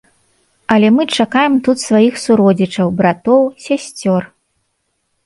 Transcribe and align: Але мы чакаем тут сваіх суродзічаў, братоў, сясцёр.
Але 0.75 0.87
мы 0.95 1.03
чакаем 1.17 1.57
тут 1.67 1.77
сваіх 1.87 2.13
суродзічаў, 2.23 2.87
братоў, 3.03 3.41
сясцёр. 3.67 4.21